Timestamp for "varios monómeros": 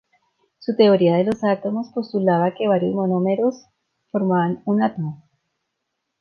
2.67-3.67